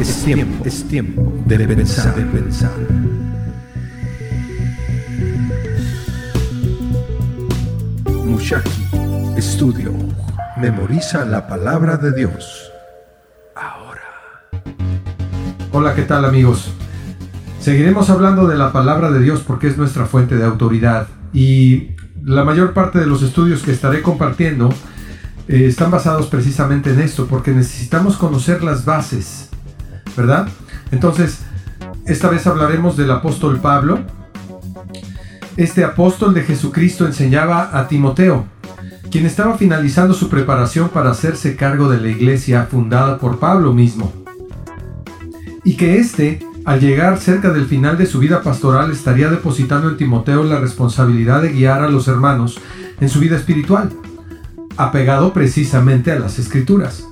[0.00, 2.70] Es tiempo, es tiempo de pensar, de pensar.
[8.24, 8.70] Mushaki
[9.36, 9.92] Estudio.
[10.56, 12.70] Memoriza la palabra de Dios.
[13.56, 14.02] Ahora.
[15.72, 16.72] Hola, ¿qué tal amigos?
[17.58, 22.44] Seguiremos hablando de la palabra de Dios porque es nuestra fuente de autoridad y la
[22.44, 24.68] mayor parte de los estudios que estaré compartiendo
[25.48, 29.47] eh, están basados precisamente en esto porque necesitamos conocer las bases,
[30.18, 30.48] ¿verdad?
[30.90, 31.38] Entonces,
[32.04, 34.00] esta vez hablaremos del apóstol Pablo.
[35.56, 38.44] Este apóstol de Jesucristo enseñaba a Timoteo,
[39.10, 44.12] quien estaba finalizando su preparación para hacerse cargo de la iglesia fundada por Pablo mismo.
[45.64, 49.96] Y que éste al llegar cerca del final de su vida pastoral estaría depositando en
[49.96, 52.60] Timoteo la responsabilidad de guiar a los hermanos
[53.00, 53.90] en su vida espiritual,
[54.76, 57.04] apegado precisamente a las escrituras.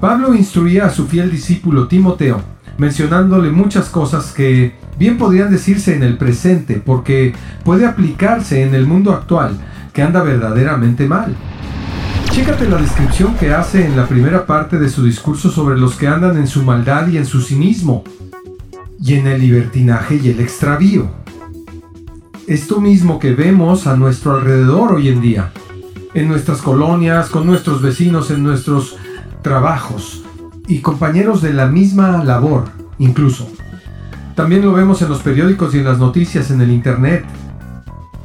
[0.00, 2.40] Pablo instruía a su fiel discípulo Timoteo,
[2.78, 7.34] mencionándole muchas cosas que bien podrían decirse en el presente porque
[7.64, 9.58] puede aplicarse en el mundo actual
[9.92, 11.36] que anda verdaderamente mal.
[12.30, 16.08] Chécate la descripción que hace en la primera parte de su discurso sobre los que
[16.08, 18.02] andan en su maldad y en su cinismo,
[19.02, 21.10] y en el libertinaje y el extravío.
[22.46, 25.52] Esto mismo que vemos a nuestro alrededor hoy en día,
[26.14, 28.96] en nuestras colonias, con nuestros vecinos, en nuestros
[29.42, 30.24] trabajos
[30.66, 32.64] y compañeros de la misma labor,
[32.98, 33.48] incluso.
[34.34, 37.24] También lo vemos en los periódicos y en las noticias en el Internet.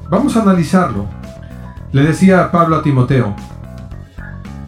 [0.10, 1.08] Vamos a analizarlo.
[1.92, 3.36] Le decía Pablo a Timoteo.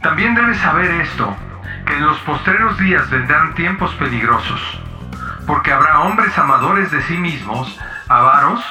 [0.02, 1.36] También debes saber esto,
[1.86, 4.60] que en los postreros días vendrán tiempos peligrosos
[5.48, 8.62] porque habrá hombres amadores de sí mismos, avaros,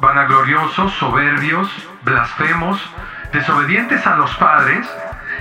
[0.00, 1.68] vanagloriosos, soberbios,
[2.04, 2.78] blasfemos,
[3.32, 4.86] desobedientes a los padres,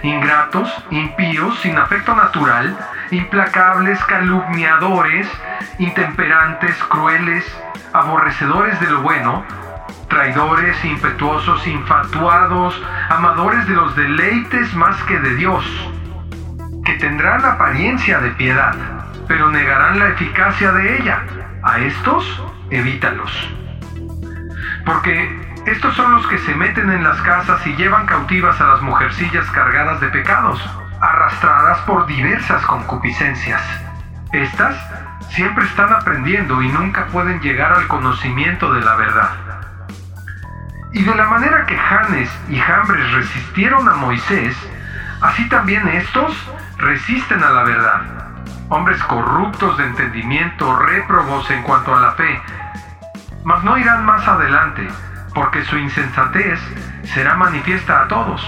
[0.06, 2.78] ingratos, impíos, sin afecto natural,
[3.12, 5.28] implacables, calumniadores,
[5.80, 7.46] intemperantes, crueles,
[7.94, 9.46] aborrecedores de lo bueno,
[10.10, 15.66] traidores, impetuosos, infatuados, amadores de los deleites más que de Dios,
[16.84, 18.76] que tendrán apariencia de piedad
[19.28, 21.24] pero negarán la eficacia de ella.
[21.64, 23.32] A estos, evítalos.
[24.86, 28.82] Porque estos son los que se meten en las casas y llevan cautivas a las
[28.82, 30.60] mujercillas cargadas de pecados,
[31.00, 33.62] arrastradas por diversas concupiscencias.
[34.32, 34.76] Estas
[35.30, 39.30] siempre están aprendiendo y nunca pueden llegar al conocimiento de la verdad.
[40.94, 44.56] Y de la manera que Janes y Jambres resistieron a Moisés,
[45.22, 46.36] así también estos
[46.78, 48.26] resisten a la verdad
[48.70, 52.42] hombres corruptos de entendimiento, réprobos en cuanto a la fe,
[53.44, 54.88] mas no irán más adelante,
[55.36, 56.60] porque su insensatez
[57.04, 58.42] será manifiesta a todos,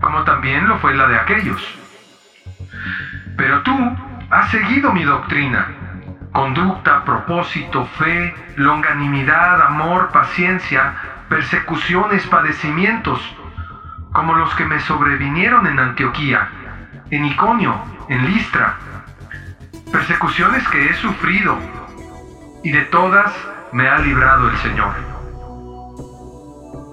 [0.00, 1.60] como también lo fue la de aquellos.
[3.36, 3.74] Pero tú
[4.30, 5.68] has seguido mi doctrina,
[6.32, 10.94] conducta, propósito, fe, longanimidad, amor, paciencia,
[11.30, 13.18] persecuciones, padecimientos,
[14.12, 16.48] como los que me sobrevinieron en Antioquía,
[17.10, 17.74] en Iconio,
[18.10, 18.74] en Listra,
[19.90, 21.58] persecuciones que he sufrido,
[22.62, 23.32] y de todas
[23.72, 25.16] me ha librado el Señor.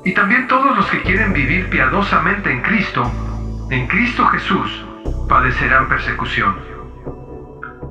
[0.04, 3.10] Y también todos los que quieren vivir piadosamente en Cristo,
[3.70, 4.86] en Cristo Jesús,
[5.30, 6.56] padecerán persecución.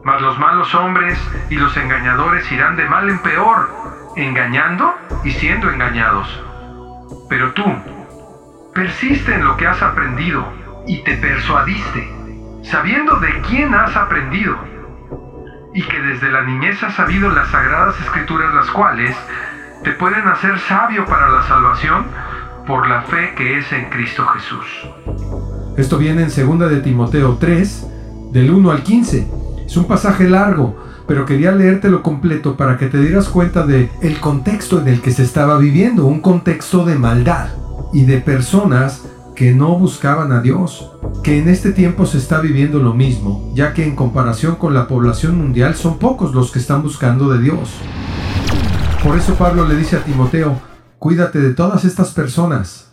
[0.04, 1.18] Mas los malos hombres
[1.48, 3.68] y los engañadores irán de mal en peor,
[4.16, 4.92] engañando
[5.24, 6.42] y siendo engañados.
[7.28, 7.64] Pero tú,
[8.74, 10.52] persiste en lo que has aprendido
[10.86, 12.12] y te persuadiste,
[12.62, 14.58] sabiendo de quién has aprendido
[15.74, 19.16] y que desde la niñez has sabido las sagradas escrituras las cuales
[19.82, 22.06] te pueden hacer sabio para la salvación
[22.66, 24.65] por la fe que es en Cristo Jesús.
[25.76, 27.87] Esto viene en 2 de Timoteo 3,
[28.31, 29.26] del 1 al 15.
[29.66, 30.76] Es un pasaje largo,
[31.09, 35.10] pero quería leértelo completo para que te dieras cuenta de el contexto en el que
[35.10, 37.49] se estaba viviendo, un contexto de maldad
[37.93, 39.04] y de personas
[39.34, 40.93] que no buscaban a Dios,
[41.25, 44.87] que en este tiempo se está viviendo lo mismo, ya que en comparación con la
[44.87, 47.81] población mundial son pocos los que están buscando de Dios.
[49.02, 50.60] Por eso Pablo le dice a Timoteo,
[50.99, 52.93] cuídate de todas estas personas.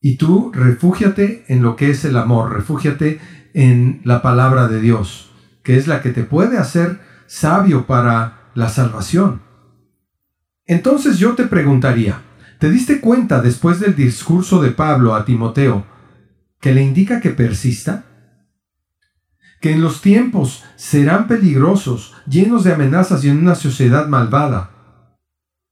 [0.00, 3.20] Y tú refúgiate en lo que es el amor, refúgiate
[3.54, 5.30] en la palabra de Dios,
[5.62, 9.42] que es la que te puede hacer sabio para la salvación.
[10.66, 12.20] Entonces yo te preguntaría,
[12.58, 15.84] ¿Te diste cuenta después del discurso de Pablo a Timoteo
[16.60, 18.06] que le indica que persista?
[19.60, 24.70] Que en los tiempos serán peligrosos, llenos de amenazas y en una sociedad malvada.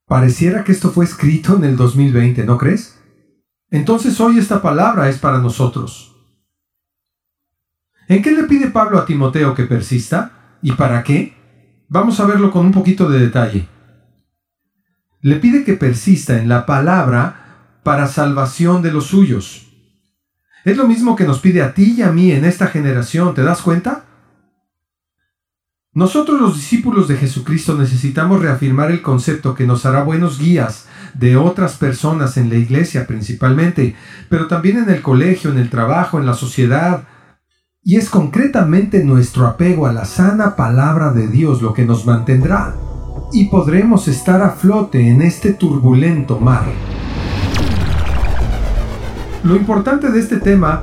[0.06, 3.00] Pareciera que esto fue escrito en el 2020, ¿no crees?
[3.70, 6.14] Entonces hoy esta palabra es para nosotros.
[8.06, 10.58] ¿En qué le pide Pablo a Timoteo que persista?
[10.60, 11.34] ¿Y para qué?
[11.88, 13.68] Vamos a verlo con un poquito de detalle.
[15.20, 19.72] Le pide que persista en la palabra para salvación de los suyos.
[20.64, 23.42] Es lo mismo que nos pide a ti y a mí en esta generación, ¿te
[23.42, 24.04] das cuenta?
[25.94, 31.36] Nosotros los discípulos de Jesucristo necesitamos reafirmar el concepto que nos hará buenos guías de
[31.36, 33.94] otras personas en la iglesia principalmente,
[34.28, 37.04] pero también en el colegio, en el trabajo, en la sociedad.
[37.80, 42.74] Y es concretamente nuestro apego a la sana palabra de Dios lo que nos mantendrá
[43.32, 46.64] y podremos estar a flote en este turbulento mar.
[49.44, 50.82] Lo importante de este tema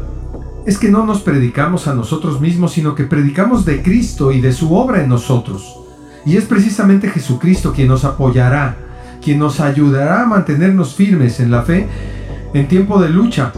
[0.66, 4.54] es que no nos predicamos a nosotros mismos, sino que predicamos de Cristo y de
[4.54, 5.78] su obra en nosotros.
[6.26, 8.78] Y es precisamente Jesucristo quien nos apoyará,
[9.24, 11.88] quien nos ayudará a mantenernos firmes en la fe
[12.54, 13.52] en tiempo de lucha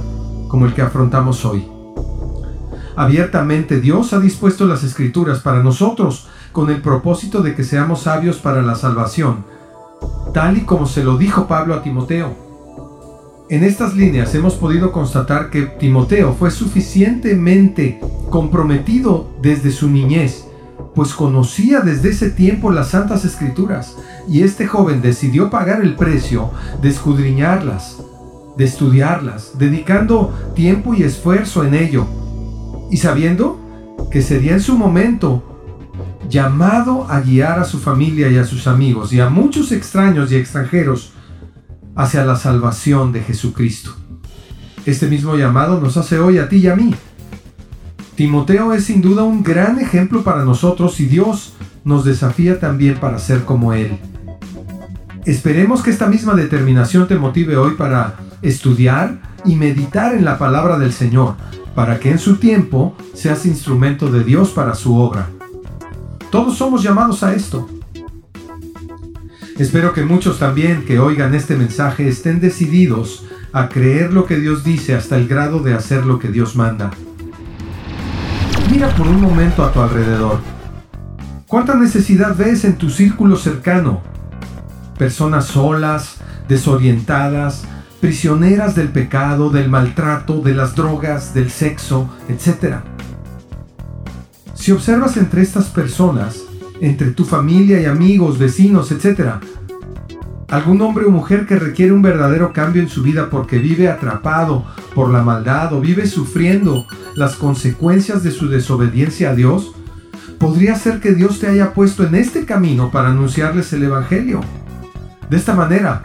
[0.47, 1.67] como el que afrontamos hoy.
[2.95, 8.37] Abiertamente Dios ha dispuesto las escrituras para nosotros con el propósito de que seamos sabios
[8.37, 9.45] para la salvación,
[10.33, 12.42] tal y como se lo dijo Pablo a Timoteo.
[13.53, 17.99] En estas líneas hemos podido constatar que Timoteo fue suficientemente
[18.31, 20.45] comprometido desde su niñez,
[20.95, 23.95] pues conocía desde ese tiempo las santas escrituras,
[24.27, 26.49] y este joven decidió pagar el precio
[26.81, 27.97] de escudriñarlas,
[28.57, 32.07] de estudiarlas, dedicando tiempo y esfuerzo en ello,
[32.89, 33.59] y sabiendo
[34.09, 35.43] que sería en su momento
[36.27, 40.37] llamado a guiar a su familia y a sus amigos y a muchos extraños y
[40.37, 41.12] extranjeros
[41.95, 43.95] hacia la salvación de Jesucristo.
[44.85, 46.93] Este mismo llamado nos hace hoy a ti y a mí.
[48.15, 51.53] Timoteo es sin duda un gran ejemplo para nosotros y Dios
[51.83, 53.97] nos desafía también para ser como Él.
[55.25, 60.77] Esperemos que esta misma determinación te motive hoy para estudiar y meditar en la palabra
[60.77, 61.35] del Señor,
[61.75, 65.29] para que en su tiempo seas instrumento de Dios para su obra.
[66.29, 67.69] Todos somos llamados a esto.
[69.57, 74.63] Espero que muchos también que oigan este mensaje estén decididos a creer lo que Dios
[74.63, 76.89] dice hasta el grado de hacer lo que Dios manda.
[78.71, 80.39] Mira por un momento a tu alrededor.
[81.47, 84.01] ¿Cuánta necesidad ves en tu círculo cercano?
[84.97, 86.17] Personas solas,
[86.47, 87.65] desorientadas,
[88.01, 92.77] prisioneras del pecado, del maltrato, de las drogas, del sexo, etc.
[94.55, 96.42] Si observas entre estas personas,
[96.83, 99.35] entre tu familia y amigos, vecinos, etc.,
[100.49, 104.65] algún hombre o mujer que requiere un verdadero cambio en su vida porque vive atrapado
[104.93, 106.85] por la maldad o vive sufriendo
[107.15, 109.73] las consecuencias de su desobediencia a Dios,
[110.37, 114.41] podría ser que Dios te haya puesto en este camino para anunciarles el Evangelio.
[115.29, 116.03] De esta manera,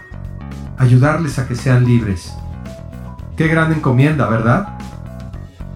[0.79, 2.33] ayudarles a que sean libres.
[3.37, 4.79] Qué gran encomienda, ¿verdad?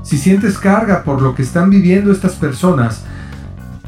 [0.05, 3.05] Si sientes carga por lo que están viviendo estas personas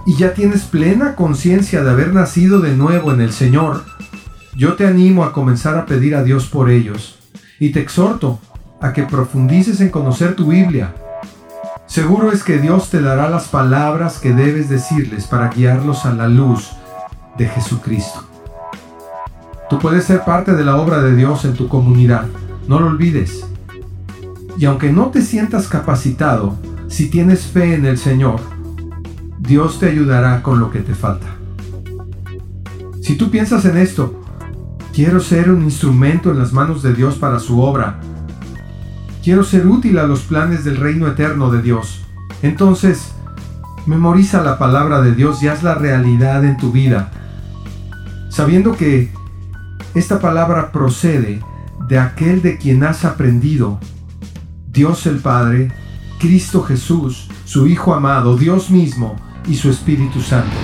[0.07, 3.85] y ya tienes plena conciencia de haber nacido de nuevo en el Señor,
[4.57, 7.19] yo te animo a comenzar a pedir a Dios por ellos
[7.59, 8.39] y te exhorto
[8.81, 10.95] a que profundices en conocer tu Biblia.
[11.87, 16.29] Seguro es que Dios te dará las palabras que debes decirles para guiarlos a la
[16.29, 16.71] luz
[17.39, 18.25] de Jesucristo.
[19.71, 22.27] Tú puedes ser parte de la obra de Dios en tu comunidad,
[22.69, 23.45] no lo olvides.
[24.59, 26.57] Y aunque no te sientas capacitado,
[26.89, 28.54] si tienes fe en el Señor,
[29.47, 31.37] Dios te ayudará con lo que te falta.
[33.03, 34.23] Si tú piensas en esto,
[34.95, 38.01] quiero ser un instrumento en las manos de Dios para su obra,
[39.23, 42.07] quiero ser útil a los planes del reino eterno de Dios,
[42.41, 43.13] entonces
[43.85, 47.11] memoriza la palabra de Dios y hazla realidad en tu vida,
[48.31, 49.13] sabiendo que
[49.95, 51.41] esta palabra procede
[51.87, 53.79] de aquel de quien has aprendido,
[54.71, 55.71] Dios el Padre,
[56.19, 60.57] Cristo Jesús, su Hijo amado, Dios mismo y su Espíritu Santo.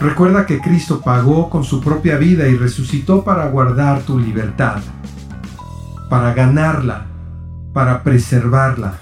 [0.00, 4.82] Recuerda que Cristo pagó con su propia vida y resucitó para guardar tu libertad,
[6.10, 7.06] para ganarla,
[7.72, 8.98] para preservarla.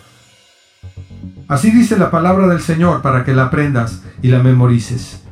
[1.49, 5.25] Así dice la palabra del Señor para que la aprendas y la memorices